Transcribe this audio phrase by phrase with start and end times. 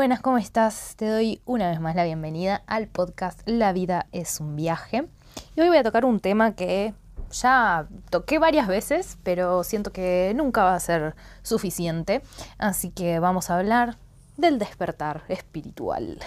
[0.00, 0.94] buenas, ¿cómo estás?
[0.96, 5.06] Te doy una vez más la bienvenida al podcast La vida es un viaje.
[5.54, 6.94] Y hoy voy a tocar un tema que
[7.30, 12.22] ya toqué varias veces, pero siento que nunca va a ser suficiente.
[12.56, 13.98] Así que vamos a hablar
[14.38, 16.18] del despertar espiritual.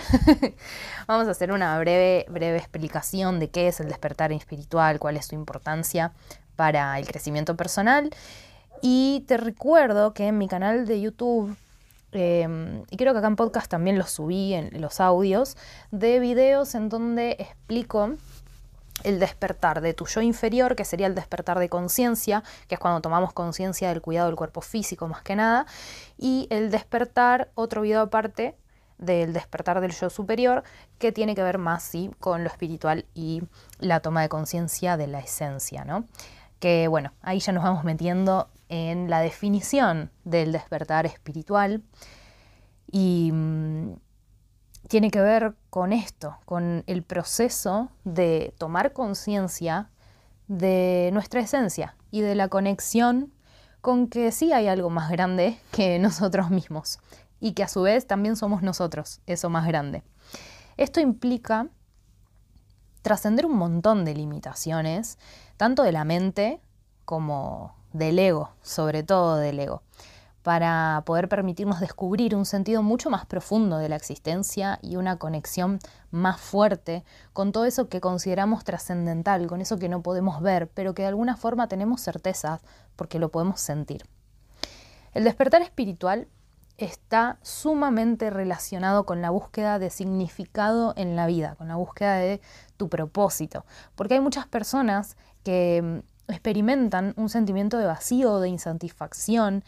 [1.08, 5.26] vamos a hacer una breve, breve explicación de qué es el despertar espiritual, cuál es
[5.26, 6.14] su importancia
[6.56, 8.12] para el crecimiento personal.
[8.84, 11.58] Y te recuerdo que en mi canal de YouTube
[12.14, 15.58] Em, y creo que acá en podcast también los subí en los audios,
[15.92, 18.12] de videos en donde explico
[19.04, 23.02] el despertar de tu yo inferior, que sería el despertar de conciencia, que es cuando
[23.02, 25.66] tomamos conciencia del cuidado del cuerpo físico más que nada,
[26.18, 28.56] y el despertar, otro video aparte,
[29.00, 30.64] del despertar del yo superior,
[31.00, 33.42] que tiene que ver más sí, con lo espiritual y
[33.80, 36.06] la toma de conciencia de la esencia, ¿no?
[36.60, 41.84] Que bueno, ahí ya nos vamos metiendo en la definición del despertar espiritual
[42.92, 43.98] y mm,
[44.88, 49.92] tiene que ver con esto, con el proceso de tomar conciencia
[50.48, 53.32] de nuestra esencia y de la conexión
[53.82, 56.98] con que sí hay algo más grande que nosotros mismos
[57.40, 60.02] y que a su vez también somos nosotros, eso más grande.
[60.78, 61.68] Esto implica
[63.04, 65.20] trascender un montón de limitaciones,
[65.58, 66.60] tanto de la mente
[67.06, 69.82] como del ego, sobre todo del ego,
[70.42, 75.80] para poder permitirnos descubrir un sentido mucho más profundo de la existencia y una conexión
[76.12, 80.94] más fuerte con todo eso que consideramos trascendental, con eso que no podemos ver, pero
[80.94, 82.62] que de alguna forma tenemos certezas
[82.96, 84.06] porque lo podemos sentir.
[85.14, 86.28] El despertar espiritual
[86.78, 92.42] está sumamente relacionado con la búsqueda de significado en la vida, con la búsqueda de
[92.78, 99.64] tu propósito, porque hay muchas personas que experimentan un sentimiento de vacío, de insatisfacción,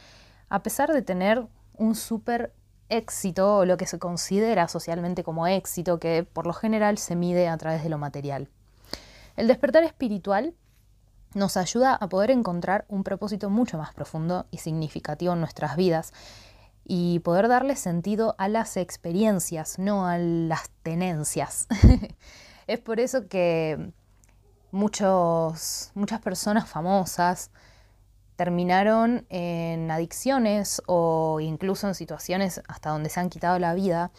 [0.49, 1.45] a pesar de tener
[1.77, 2.53] un súper
[2.89, 7.47] éxito o lo que se considera socialmente como éxito, que por lo general se mide
[7.47, 8.49] a través de lo material.
[9.35, 10.53] El despertar espiritual
[11.33, 16.13] nos ayuda a poder encontrar un propósito mucho más profundo y significativo en nuestras vidas
[16.85, 21.67] y poder darle sentido a las experiencias, no a las tenencias.
[22.67, 23.91] es por eso que
[24.75, 27.49] muchos, muchas personas famosas
[28.35, 34.11] terminaron en adicciones o incluso en situaciones hasta donde se han quitado la vida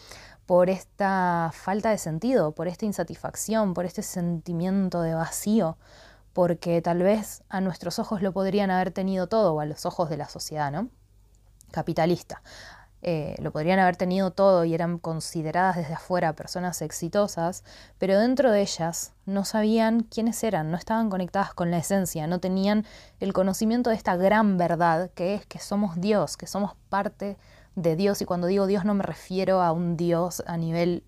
[0.47, 5.77] por esta falta de sentido, por esta insatisfacción, por este sentimiento de vacío,
[6.33, 10.09] porque tal vez a nuestros ojos lo podrían haber tenido todo, o a los ojos
[10.09, 10.89] de la sociedad, ¿no?
[11.71, 12.41] Capitalista.
[13.09, 17.63] Eh, lo podrían haber tenido todo y eran consideradas desde afuera personas exitosas,
[17.99, 22.41] pero dentro de ellas no sabían quiénes eran, no estaban conectadas con la esencia, no
[22.41, 22.85] tenían
[23.21, 27.37] el conocimiento de esta gran verdad que es que somos Dios, que somos parte
[27.75, 28.21] de Dios.
[28.21, 31.05] Y cuando digo Dios no me refiero a un Dios a nivel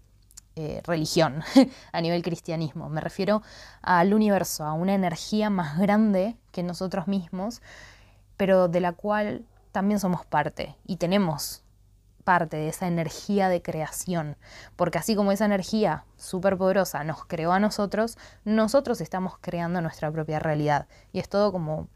[0.56, 1.44] eh, religión,
[1.92, 3.42] a nivel cristianismo, me refiero
[3.82, 7.62] al universo, a una energía más grande que nosotros mismos,
[8.38, 9.44] pero de la cual
[9.74, 11.62] también somos parte y tenemos
[12.30, 14.38] parte de esa energía de creación,
[14.76, 20.38] porque así como esa energía superpoderosa nos creó a nosotros, nosotros estamos creando nuestra propia
[20.38, 20.86] realidad.
[21.12, 21.88] Y es todo como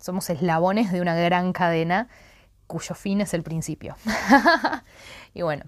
[0.00, 2.08] somos eslabones de una gran cadena
[2.66, 3.94] cuyo fin es el principio.
[5.34, 5.66] y bueno,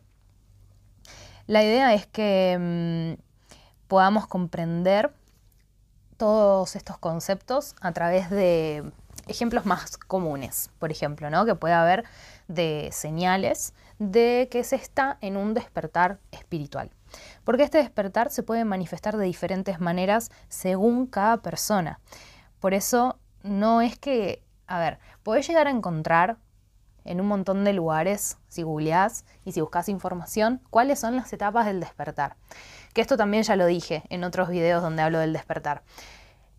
[1.47, 3.23] la idea es que mm,
[3.87, 5.13] podamos comprender
[6.17, 8.83] todos estos conceptos a través de
[9.27, 11.45] ejemplos más comunes, por ejemplo, ¿no?
[11.45, 12.05] que puede haber
[12.49, 16.91] de señales de que se está en un despertar espiritual.
[17.45, 22.01] Porque este despertar se puede manifestar de diferentes maneras según cada persona.
[22.61, 26.39] Por eso no es que, a ver, podés llegar a encontrar
[27.05, 31.65] en un montón de lugares, si googleás y si buscas información, cuáles son las etapas
[31.67, 32.37] del despertar.
[32.93, 35.83] Que esto también ya lo dije en otros videos donde hablo del despertar.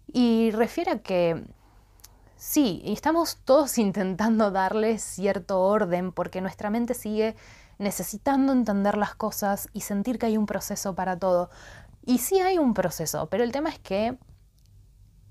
[0.07, 1.43] Y refiere a que
[2.37, 7.35] Sí, estamos todos intentando darle cierto orden porque nuestra mente sigue
[7.79, 11.49] necesitando entender las cosas y sentir que hay un proceso para todo.
[12.05, 14.17] Y sí hay un proceso, pero el tema es que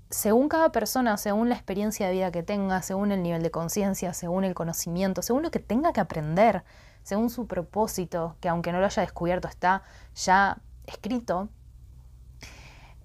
[0.09, 4.13] según cada persona, según la experiencia de vida que tenga, según el nivel de conciencia,
[4.13, 6.63] según el conocimiento, según lo que tenga que aprender,
[7.03, 9.83] según su propósito, que aunque no lo haya descubierto está
[10.15, 11.49] ya escrito,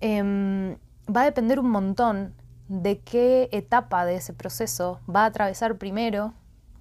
[0.01, 0.77] em,
[1.15, 2.35] va a depender un montón
[2.69, 6.35] de qué etapa de ese proceso va a atravesar primero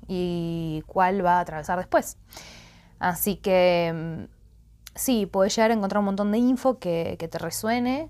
[0.08, 2.18] y cuál va a atravesar después.
[3.00, 4.28] Así que em,
[4.96, 8.10] sí, puedes llegar a encontrar un montón de info que, que te resuene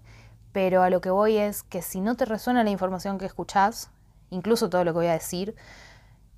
[0.51, 3.89] pero a lo que voy es que si no te resuena la información que escuchás,
[4.29, 5.55] incluso todo lo que voy a decir,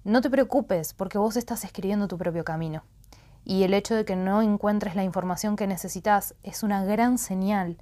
[0.04, 2.84] no te preocupes porque vos estás escribiendo tu propio camino.
[3.46, 7.78] Y el hecho de que no encuentres la información que necesitas es una gran señal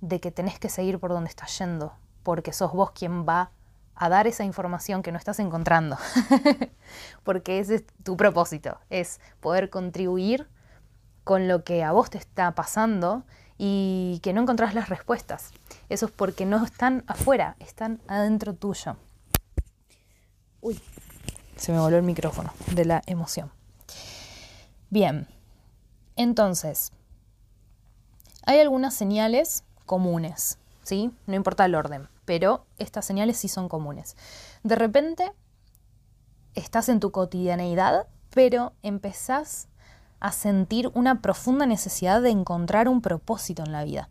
[0.00, 1.94] de que tenés que seguir por donde estás yendo,
[2.24, 3.52] porque sos vos quien va
[3.94, 5.96] a dar esa información que no estás encontrando.
[7.22, 10.48] porque ese es tu propósito, es poder contribuir
[11.22, 13.22] con lo que a vos te está pasando
[13.56, 15.52] y que no encontrás las respuestas.
[15.88, 18.96] Eso es porque no están afuera, están adentro tuyo.
[20.60, 20.80] Uy,
[21.56, 23.52] se me volvió el micrófono de la emoción.
[24.90, 25.28] Bien,
[26.16, 26.92] entonces,
[28.46, 30.58] hay algunas señales comunes,
[31.26, 34.16] No importa el orden, pero estas señales sí son comunes.
[34.62, 35.32] De repente,
[36.54, 39.68] estás en tu cotidianeidad, pero empezás
[40.20, 44.08] a sentir una profunda necesidad de encontrar un propósito en la vida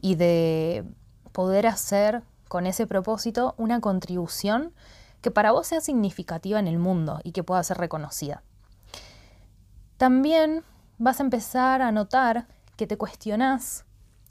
[0.00, 0.84] y de
[1.32, 4.72] poder hacer con ese propósito una contribución
[5.20, 8.42] que para vos sea significativa en el mundo y que pueda ser reconocida.
[9.96, 10.62] También
[10.98, 12.46] vas a empezar a notar
[12.76, 13.85] que te cuestionás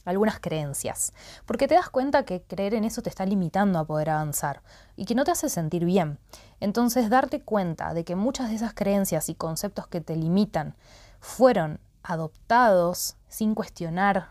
[0.06, 1.13] algunas creencias,
[1.46, 4.62] porque te das cuenta que creer en eso te está limitando a poder avanzar
[4.96, 6.19] y que no te hace sentir bien.
[6.60, 10.75] Entonces, darte cuenta de que muchas de esas creencias y conceptos que te limitan
[11.19, 14.30] fueron adoptados sin cuestionar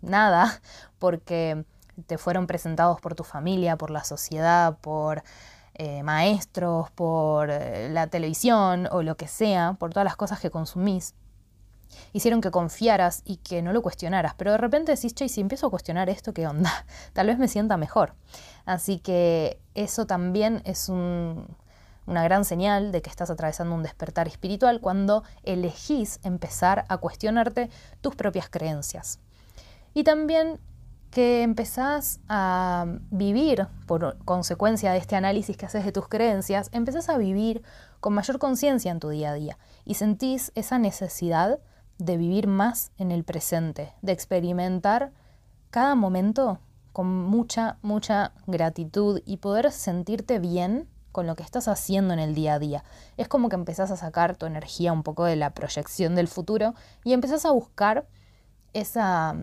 [0.00, 0.60] nada,
[0.98, 1.64] porque
[2.06, 5.22] te fueron presentados por tu familia, por la sociedad, por
[5.74, 10.50] eh, maestros, por eh, la televisión o lo que sea, por todas las cosas que
[10.50, 11.14] consumís,
[12.12, 14.34] hicieron que confiaras y que no lo cuestionaras.
[14.34, 16.70] Pero de repente decís, che, si empiezo a cuestionar esto, ¿qué onda?
[17.12, 18.14] Tal vez me sienta mejor.
[18.64, 21.46] Así que eso también es un,
[22.06, 27.70] una gran señal de que estás atravesando un despertar espiritual cuando elegís empezar a cuestionarte
[28.00, 29.18] tus propias creencias.
[29.94, 30.58] Y también
[31.10, 37.10] que empezás a vivir, por consecuencia de este análisis que haces de tus creencias, empezás
[37.10, 37.62] a vivir
[38.00, 41.60] con mayor conciencia en tu día a día y sentís esa necesidad
[42.04, 45.12] de vivir más en el presente, de experimentar
[45.70, 46.58] cada momento
[46.92, 52.34] con mucha, mucha gratitud y poder sentirte bien con lo que estás haciendo en el
[52.34, 52.84] día a día.
[53.16, 56.74] Es como que empezás a sacar tu energía un poco de la proyección del futuro
[57.04, 58.08] y empezás a buscar
[58.72, 59.36] esa,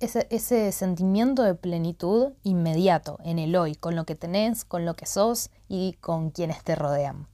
[0.00, 4.94] ese, ese, sentimiento de plenitud inmediato en el hoy, con lo que tenés, con lo
[4.94, 7.28] que sos y con quienes te rodean.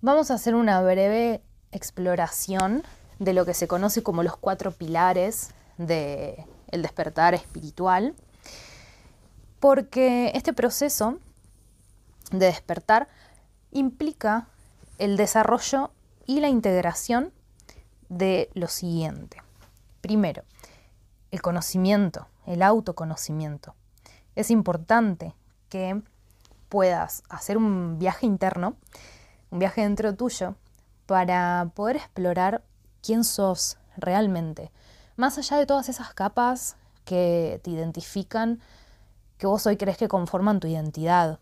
[0.00, 1.42] Vamos a hacer una breve
[1.74, 2.82] exploración
[3.18, 6.36] de lo que se conoce como los cuatro pilares del
[6.70, 8.14] el despertar espiritual,
[9.60, 11.18] porque este proceso
[12.30, 13.08] de despertar
[13.70, 14.48] implica
[14.98, 15.90] el desarrollo
[16.26, 17.32] y la integración
[18.08, 19.42] de lo siguiente.
[20.00, 20.42] Primero,
[21.30, 23.74] el conocimiento, el autoconocimiento.
[24.34, 25.34] Es importante
[25.68, 26.02] que
[26.68, 28.76] puedas hacer un viaje interno,
[29.50, 30.56] un viaje dentro tuyo,
[31.06, 32.64] para poder explorar
[33.02, 34.72] quién sos realmente,
[35.16, 38.60] más allá de todas esas capas que te identifican,
[39.38, 41.38] que vos hoy crees que conforman tu identidad,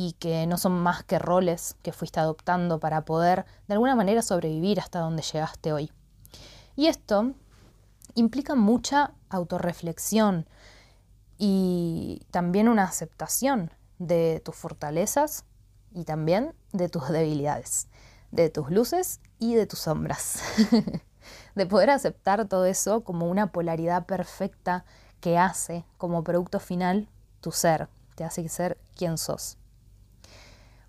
[0.00, 4.22] y que no son más que roles que fuiste adoptando para poder de alguna manera
[4.22, 5.90] sobrevivir hasta donde llegaste hoy.
[6.76, 7.32] Y esto
[8.14, 10.46] implica mucha autorreflexión
[11.36, 15.44] y también una aceptación de tus fortalezas
[15.92, 17.88] y también de tus debilidades,
[18.30, 20.40] de tus luces y de tus sombras.
[21.54, 24.84] de poder aceptar todo eso como una polaridad perfecta
[25.20, 27.08] que hace como producto final
[27.40, 29.58] tu ser, te hace ser quien sos.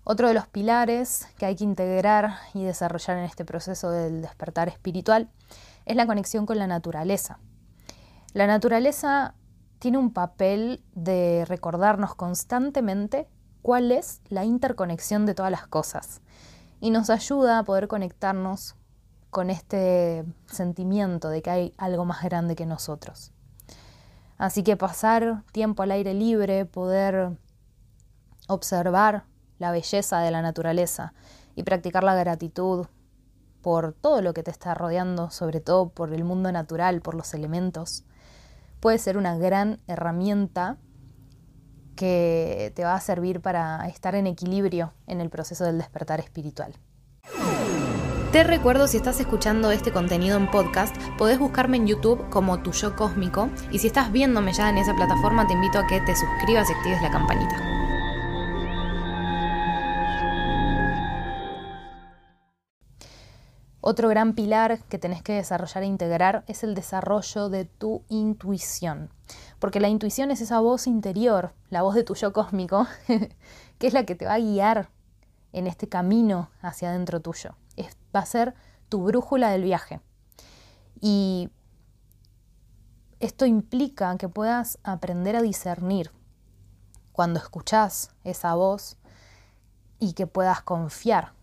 [0.04, 4.68] Otro de los pilares que hay que integrar y desarrollar en este proceso del despertar
[4.68, 5.30] espiritual
[5.84, 7.38] es la conexión con la naturaleza.
[8.32, 9.34] La naturaleza
[9.78, 13.28] tiene un papel de recordarnos constantemente
[13.62, 16.20] cuál es la interconexión de todas las cosas
[16.80, 18.74] y nos ayuda a poder conectarnos
[19.30, 23.32] con este sentimiento de que hay algo más grande que nosotros.
[24.38, 27.36] Así que pasar tiempo al aire libre, poder
[28.48, 29.24] observar
[29.58, 31.12] la belleza de la naturaleza
[31.54, 32.86] y practicar la gratitud
[33.60, 37.34] por todo lo que te está rodeando, sobre todo por el mundo natural, por los
[37.34, 38.04] elementos,
[38.80, 40.78] puede ser una gran herramienta
[42.00, 46.72] que te va a servir para estar en equilibrio en el proceso del despertar espiritual.
[48.32, 52.72] Te recuerdo, si estás escuchando este contenido en podcast, podés buscarme en YouTube como Tu
[52.72, 56.16] Yo Cósmico y si estás viéndome ya en esa plataforma, te invito a que te
[56.16, 57.56] suscribas y actives la campanita.
[63.82, 69.10] Otro gran pilar que tenés que desarrollar e integrar es el desarrollo de tu intuición.
[69.60, 72.88] Porque la intuición es esa voz interior, la voz de tu yo cósmico,
[73.78, 74.90] que es la que te va a guiar
[75.52, 77.54] en este camino hacia adentro tuyo.
[78.14, 78.54] va a ser
[78.88, 80.00] tu brújula del viaje.
[81.00, 81.50] Y
[83.20, 86.10] esto implica que puedas aprender a discernir
[87.12, 88.96] cuando escuchás esa voz
[90.00, 91.34] y que puedas confiar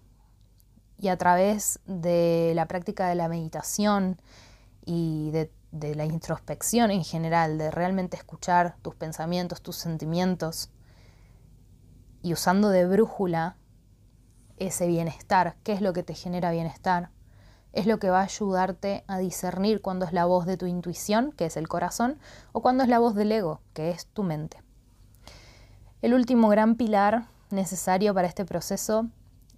[1.00, 4.20] y a través de la práctica de la meditación
[4.86, 10.70] y de, la introspección en general, de realmente escuchar tus pensamientos, tus sentimientos
[12.22, 13.58] y usando de brújula
[14.58, 17.10] ese bienestar, qué es lo que te genera bienestar,
[17.74, 21.32] es lo que va a ayudarte a discernir cuándo es la voz de tu intuición,
[21.32, 22.18] que es el corazón,
[22.52, 24.64] o cuándo es la voz del ego, que es tu mente.
[26.02, 29.08] El último gran pilar necesario para este proceso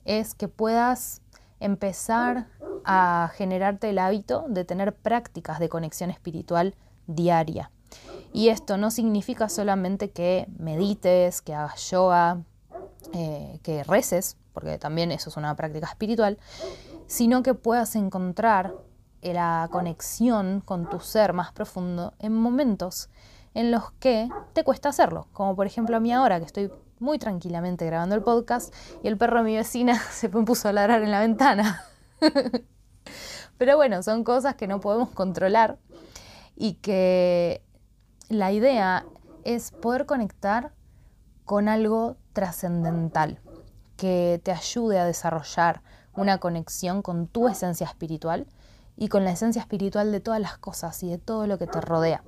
[0.06, 1.22] es que puedas
[1.60, 2.48] empezar
[2.86, 6.76] a generarte el hábito de tener prácticas de conexión espiritual
[7.08, 7.72] diaria.
[8.34, 12.44] Y esto no significa solamente que medites, que hagas yoga,
[13.14, 16.38] eh, que reces, porque también eso es una práctica espiritual,
[17.08, 18.76] sino que puedas encontrar
[19.22, 23.10] la conexión con tu ser más profundo en momentos
[23.54, 27.18] en los que te cuesta hacerlo, como por ejemplo a mí ahora que estoy muy
[27.18, 31.12] tranquilamente grabando el podcast y el perro de mi vecina se puso a ladrar en
[31.12, 31.84] la ventana.
[33.58, 35.78] Pero bueno, son cosas que no podemos controlar
[36.56, 37.62] y que
[38.30, 39.06] la idea
[39.44, 40.74] es poder conectar
[41.44, 43.40] con algo trascendental
[43.98, 45.82] que te ayude a desarrollar
[46.16, 48.48] una conexión con tu esencia espiritual
[48.96, 51.82] y con la esencia espiritual de todas las cosas y de todo lo que te
[51.82, 52.24] rodea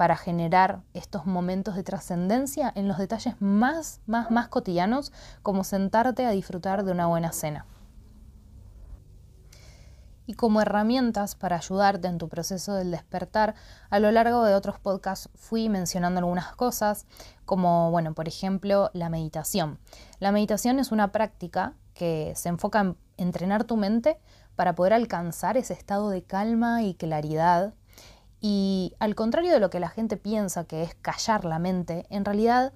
[0.00, 6.24] para generar estos momentos de trascendencia en los detalles más, más, más cotidianos, como sentarte
[6.24, 7.66] a disfrutar de una buena cena.
[10.24, 13.54] Y como herramientas para ayudarte en tu proceso del despertar,
[13.90, 17.04] a lo largo de otros podcasts fui mencionando algunas cosas,
[17.44, 19.78] como, bueno, por ejemplo, la meditación.
[20.18, 24.18] La meditación es una práctica que se enfoca en entrenar tu mente
[24.56, 27.74] para poder alcanzar ese estado de calma y claridad
[28.40, 32.24] y al contrario de lo que la gente piensa que es callar la mente, en
[32.24, 32.72] realidad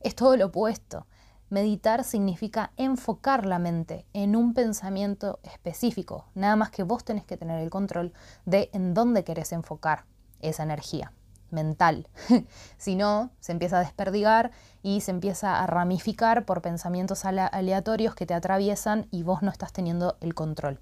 [0.00, 1.06] es todo lo opuesto.
[1.50, 7.38] Meditar significa enfocar la mente en un pensamiento específico, nada más que vos tenés que
[7.38, 8.12] tener el control
[8.44, 10.04] de en dónde querés enfocar
[10.40, 11.12] esa energía
[11.50, 12.06] mental.
[12.76, 14.50] si no, se empieza a desperdigar
[14.82, 19.72] y se empieza a ramificar por pensamientos aleatorios que te atraviesan y vos no estás
[19.72, 20.80] teniendo el control.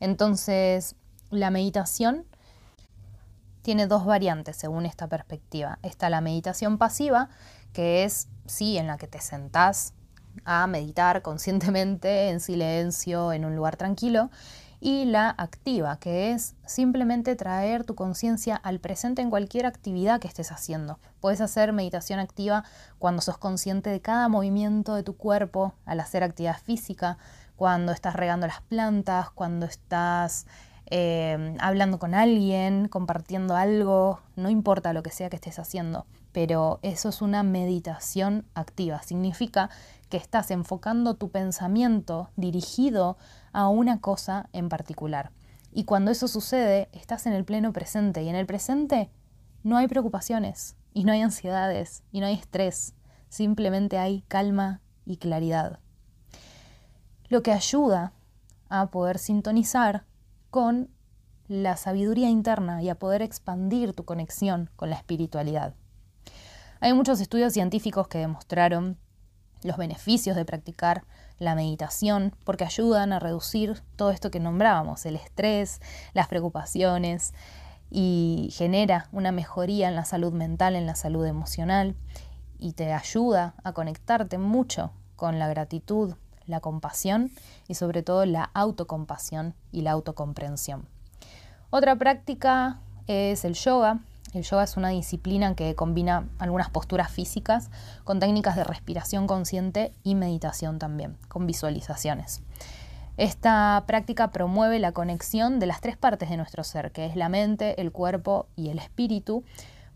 [0.00, 0.96] Entonces,
[1.30, 2.24] la meditación
[3.62, 5.78] tiene dos variantes según esta perspectiva.
[5.82, 7.28] Está la meditación pasiva,
[7.72, 9.94] que es, sí, en la que te sentás
[10.44, 14.30] a meditar conscientemente, en silencio, en un lugar tranquilo,
[14.80, 20.28] y la activa, que es simplemente traer tu conciencia al presente en cualquier actividad que
[20.28, 21.00] estés haciendo.
[21.20, 22.64] Puedes hacer meditación activa
[22.98, 27.18] cuando sos consciente de cada movimiento de tu cuerpo al hacer actividad física,
[27.56, 30.46] cuando estás regando las plantas, cuando estás
[30.90, 36.78] Em, hablando con alguien, compartiendo algo, no importa lo que sea que estés haciendo, pero
[36.80, 39.02] eso es una meditación activa.
[39.02, 39.68] Significa
[40.08, 43.18] que estás enfocando tu pensamiento dirigido
[43.52, 45.30] a una cosa en particular.
[45.72, 48.22] Y cuando eso sucede, estás en el pleno presente.
[48.22, 49.10] Y en el presente
[49.62, 52.94] no hay preocupaciones, y no hay ansiedades, y no hay estrés.
[53.28, 55.80] Simplemente hay calma y claridad.
[57.28, 58.14] Lo que ayuda
[58.70, 60.06] a poder sintonizar
[60.50, 60.90] con
[61.48, 65.74] la sabiduría interna y a poder expandir tu conexión con la espiritualidad.
[66.80, 68.98] Hay muchos estudios científicos que demostraron
[69.62, 71.04] los beneficios de practicar
[71.38, 75.80] la meditación porque ayudan a reducir todo esto que nombrábamos, el estrés,
[76.12, 77.34] las preocupaciones
[77.90, 81.96] y genera una mejoría en la salud mental, en la salud emocional
[82.58, 86.14] y te ayuda a conectarte mucho con la gratitud,
[86.48, 87.30] la compasión
[87.68, 90.88] y sobre todo la autocompasión y la autocomprensión.
[91.70, 94.00] Otra práctica es el yoga.
[94.34, 97.70] El yoga es una disciplina que combina algunas posturas físicas
[98.04, 102.42] con técnicas de respiración consciente y meditación también, con visualizaciones.
[103.16, 107.28] Esta práctica promueve la conexión de las tres partes de nuestro ser, que es la
[107.28, 109.44] mente, el cuerpo y el espíritu,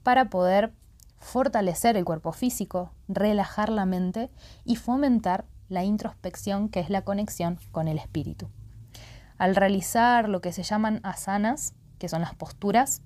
[0.03, 0.73] para poder
[1.21, 4.29] fortalecer el cuerpo físico, relajar la mente
[4.65, 8.49] y fomentar la introspección, que es la conexión con el espíritu.
[9.39, 13.03] Al realizar lo que se llaman asanas, que son las posturas,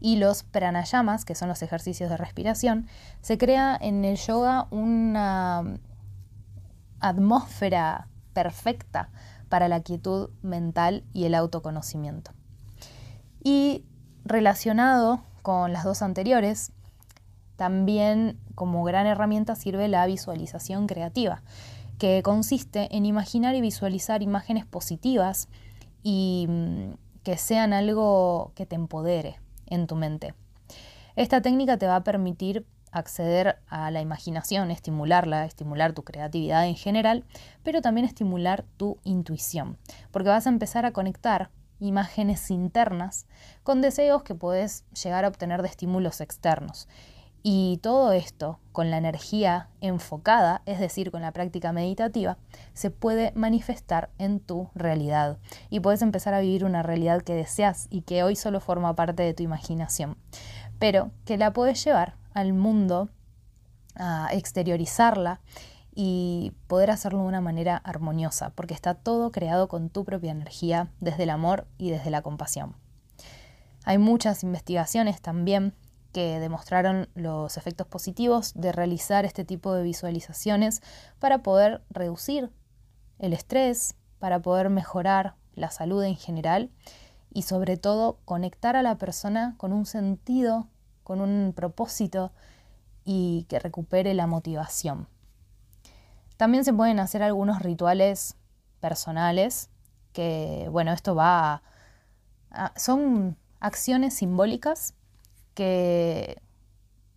[0.00, 2.86] y los pranayamas, que son los ejercicios de respiración,
[3.20, 5.78] se crea en el yoga una
[7.00, 9.10] atmósfera perfecta
[9.48, 12.32] para la quietud mental y el autoconocimiento.
[13.42, 13.84] Y
[14.24, 16.72] relacionado con las dos anteriores,
[17.58, 21.42] también como gran herramienta sirve la visualización creativa,
[21.98, 25.48] que consiste en imaginar y visualizar imágenes positivas
[26.04, 26.92] y mm,
[27.24, 30.34] que sean algo que te empodere en tu mente.
[31.16, 36.76] Esta técnica te va a permitir acceder a la imaginación, estimularla, estimular tu creatividad en
[36.76, 37.24] general,
[37.64, 39.78] pero también estimular tu intuición,
[40.12, 41.50] porque vas a empezar a conectar
[41.80, 43.26] imágenes internas
[43.64, 46.86] con deseos que puedes llegar a obtener de estímulos externos.
[47.50, 52.36] Y todo esto, con la energía enfocada, es decir, con la práctica meditativa,
[52.74, 55.38] se puede manifestar en tu realidad.
[55.70, 59.22] Y puedes empezar a vivir una realidad que deseas y que hoy solo forma parte
[59.22, 60.18] de tu imaginación,
[60.78, 63.08] pero que la puedes llevar al mundo,
[63.94, 65.40] a exteriorizarla
[65.94, 70.90] y poder hacerlo de una manera armoniosa, porque está todo creado con tu propia energía,
[71.00, 72.76] desde el amor y desde la compasión.
[73.86, 75.72] Hay muchas investigaciones también
[76.12, 80.82] que demostraron los efectos positivos de realizar este tipo de visualizaciones
[81.18, 82.50] para poder reducir
[83.18, 86.70] el estrés, para poder mejorar la salud en general
[87.32, 90.68] y sobre todo conectar a la persona con un sentido,
[91.02, 92.32] con un propósito
[93.04, 95.08] y que recupere la motivación.
[96.36, 98.36] También se pueden hacer algunos rituales
[98.80, 99.70] personales
[100.12, 101.62] que, bueno, esto va
[102.50, 104.94] a, son acciones simbólicas
[105.58, 106.40] que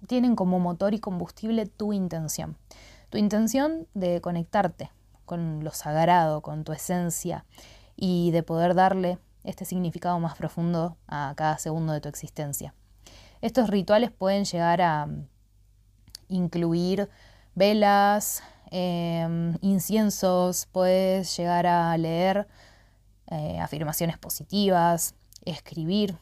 [0.07, 2.57] tienen como motor y combustible tu intención.
[3.11, 4.89] Tu intención de conectarte
[5.25, 7.45] con lo sagrado, con tu esencia
[7.95, 12.73] y de poder darle este significado más profundo a cada segundo de tu existencia.
[13.41, 15.07] Estos rituales pueden llegar a
[16.27, 17.11] incluir
[17.53, 22.47] velas, em, inciensos, puedes llegar a leer
[23.27, 25.13] eh, afirmaciones positivas,
[25.45, 26.17] escribir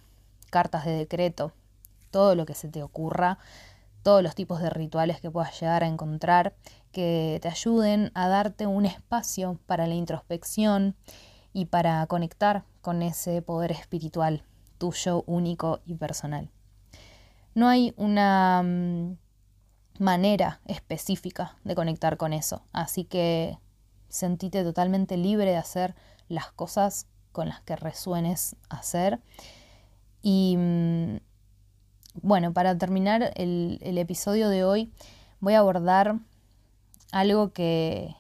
[0.50, 1.54] cartas de decreto,
[2.12, 3.38] todo lo que se te ocurra,
[4.04, 6.54] todos los tipos de rituales que puedas llegar a encontrar
[6.92, 10.96] que te ayuden a darte un espacio para la introspección
[11.54, 14.44] y para conectar con ese poder espiritual
[14.78, 16.50] tuyo, único y personal.
[17.54, 19.18] No hay una mm,
[20.00, 23.58] manera específica de conectar con eso, así que
[24.08, 25.96] sentite totalmente libre de hacer
[26.30, 29.20] las cosas con las que resuenes hacer
[30.22, 31.18] y mm,
[32.14, 34.92] bueno, para terminar el, episodio de hoy
[35.40, 36.16] voy a abordar
[37.12, 38.16] algo que,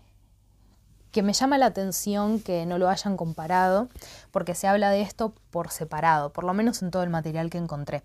[1.12, 3.90] que me llama la atención que no lo hayan comparado,
[4.32, 7.58] porque se habla de esto por separado, por lo menos en todo el material que
[7.58, 8.04] encontré.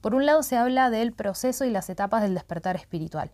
[0.00, 3.30] Por un lado se habla del proceso y las etapas del despertar espiritual.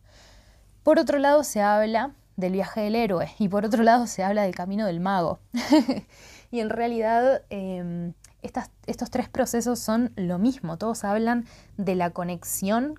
[0.82, 4.42] Por otro lado se habla del viaje del héroe y por otro lado se habla
[4.42, 5.40] del camino del mago.
[6.50, 7.42] y en realidad
[8.42, 12.98] estos tres procesos son lo mismo, todos hablan de la conexión,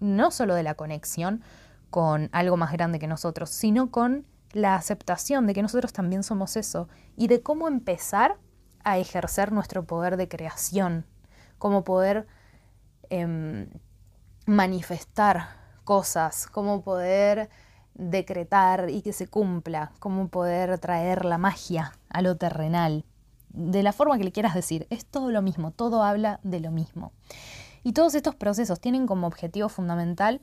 [0.00, 1.42] no solo de la conexión
[1.90, 6.56] con algo más grande que nosotros, sino con la aceptación de que nosotros también somos
[6.56, 8.36] eso y de cómo empezar
[8.84, 11.06] a ejercer nuestro poder de creación,
[11.58, 12.26] cómo poder
[13.10, 13.68] em,
[14.46, 15.48] manifestar
[15.84, 17.48] cosas, cómo poder
[17.94, 23.04] decretar y que se cumpla, cómo poder traer la magia a lo terrenal
[23.54, 26.70] de la forma que le quieras decir, es todo lo mismo, todo habla de lo
[26.70, 27.12] mismo.
[27.82, 30.40] Y todos estos procesos tienen como objetivo fundamental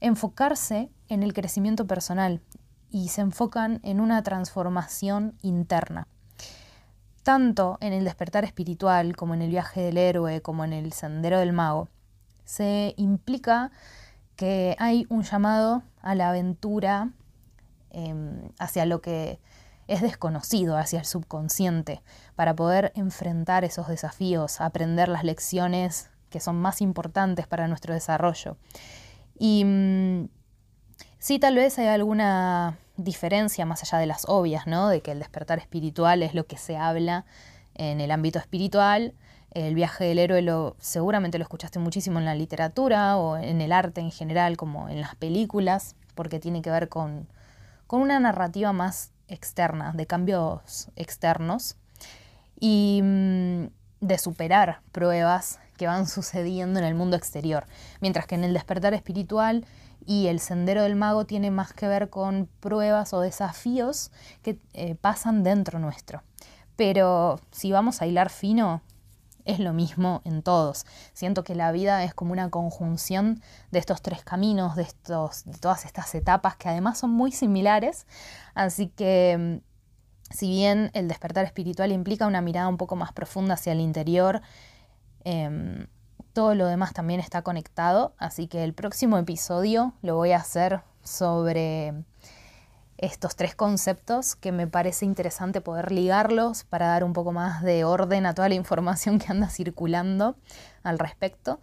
[0.00, 2.40] enfocarse en el crecimiento personal
[2.90, 6.08] y se enfocan en una transformación interna.
[7.22, 11.38] Tanto en el despertar espiritual como en el viaje del héroe, como en el sendero
[11.38, 11.88] del mago,
[12.44, 13.70] se implica
[14.36, 17.10] que hay un llamado a la aventura
[17.90, 19.38] em, hacia lo que
[19.90, 22.00] es desconocido hacia el subconsciente
[22.36, 28.56] para poder enfrentar esos desafíos, aprender las lecciones que son más importantes para nuestro desarrollo.
[29.36, 30.28] Y mm,
[31.18, 34.88] sí, tal vez hay alguna diferencia más allá de las obvias, ¿no?
[34.88, 37.24] De que el despertar espiritual es lo que se habla
[37.74, 39.14] en el ámbito espiritual.
[39.50, 43.72] El viaje del héroe lo, seguramente lo escuchaste muchísimo en la literatura o en el
[43.72, 47.26] arte en general, como en las películas, porque tiene que ver con,
[47.88, 51.76] con una narrativa más externa, de cambios externos
[52.58, 53.66] y mm,
[54.00, 57.66] de superar pruebas que van sucediendo en el mundo exterior,
[58.00, 59.66] mientras que en el despertar espiritual
[60.06, 64.10] y el sendero del mago tiene más que ver con pruebas o desafíos
[64.42, 66.22] que eh, pasan dentro nuestro.
[66.76, 68.82] Pero si vamos a hilar fino,
[69.44, 70.86] es lo mismo en todos.
[71.12, 75.58] Siento que la vida es como una conjunción de estos tres caminos, de, estos, de
[75.58, 78.06] todas estas etapas que además son muy similares.
[78.54, 83.54] Así que mm, si bien el despertar espiritual implica una mirada un poco más profunda
[83.54, 84.42] hacia el interior,
[85.24, 85.86] em,
[86.32, 88.14] todo lo demás también está conectado.
[88.18, 92.04] Así que el próximo episodio lo voy a hacer sobre
[93.00, 97.84] estos tres conceptos que me parece interesante poder ligarlos para dar un poco más de
[97.84, 100.36] orden a toda la información que anda circulando
[100.82, 101.60] al respecto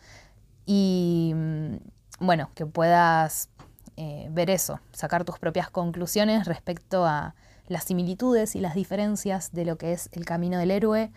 [0.65, 1.76] y mm,
[2.19, 3.50] bueno, que puedas
[3.97, 7.36] eh, ver eso, sacar tus propias conclusiones respecto a
[7.67, 11.12] las similitudes y las diferencias de lo que es el camino del héroe,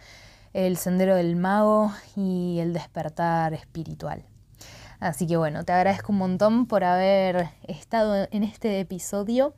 [0.52, 4.24] el sendero del mago y el despertar espiritual.
[4.98, 9.54] Así que bueno, te agradezco un montón por haber estado en este episodio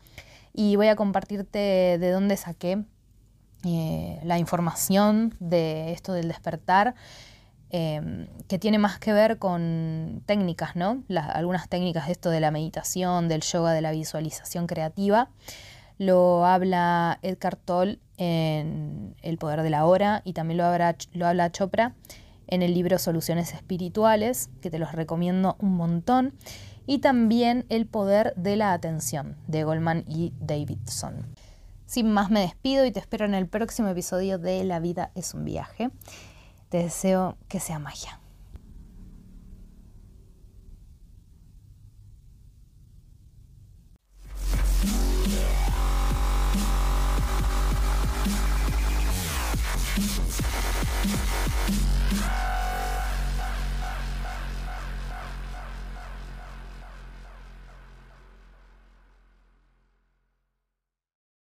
[0.53, 1.59] y voy a compartirte
[1.99, 2.85] de dónde saqué
[3.65, 6.95] eh, la información de esto del despertar,
[7.71, 11.05] em, que tiene más que ver con técnicas, ¿no?
[11.33, 15.31] algunas técnicas de esto de la meditación, del yoga, de la visualización creativa.
[15.99, 20.65] Lo habla Edgar Toll en El Poder de la Hora y también lo
[21.13, 21.95] lo habla Chopra
[22.49, 26.35] en el libro Soluciones Espirituales, que te los recomiendo un montón
[26.87, 31.27] y también El poder de la atención de Goldman y Davidson.
[31.87, 35.35] Sin más me despido y te espero en el próximo episodio de La vida es
[35.35, 35.91] un viaje.
[36.71, 38.22] Te deseo que sea magia.